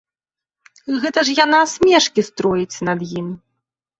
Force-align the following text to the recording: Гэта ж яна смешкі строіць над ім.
Гэта 1.03 1.19
ж 1.27 1.35
яна 1.45 1.59
смешкі 1.73 2.21
строіць 2.31 2.81
над 2.87 2.99
ім. 3.21 3.27